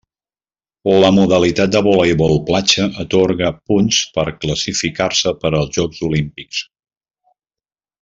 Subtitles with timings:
[1.03, 6.67] La modalitat de voleibol platja atorgà punts per classificar-se per als Jocs Olímpics.